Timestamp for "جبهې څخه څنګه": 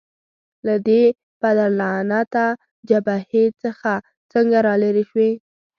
2.89-4.57